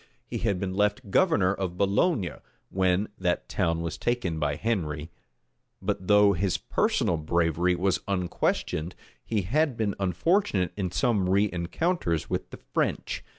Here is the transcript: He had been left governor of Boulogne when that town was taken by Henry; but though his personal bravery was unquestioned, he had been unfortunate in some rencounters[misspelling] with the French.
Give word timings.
He 0.25 0.39
had 0.39 0.59
been 0.59 0.73
left 0.73 1.11
governor 1.11 1.53
of 1.53 1.77
Boulogne 1.77 2.37
when 2.71 3.09
that 3.19 3.47
town 3.47 3.81
was 3.81 3.99
taken 3.99 4.39
by 4.39 4.55
Henry; 4.55 5.11
but 5.79 6.07
though 6.07 6.33
his 6.33 6.57
personal 6.57 7.17
bravery 7.17 7.75
was 7.75 7.99
unquestioned, 8.07 8.95
he 9.23 9.43
had 9.43 9.77
been 9.77 9.93
unfortunate 9.99 10.73
in 10.75 10.89
some 10.89 11.27
rencounters[misspelling] 11.27 12.31
with 12.31 12.49
the 12.49 12.57
French. 12.57 13.23